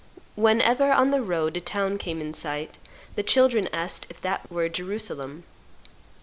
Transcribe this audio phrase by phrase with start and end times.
[0.33, 2.79] Whenever, on their road, a town came in sight,
[3.13, 5.43] the children asked if that were Jerusalem.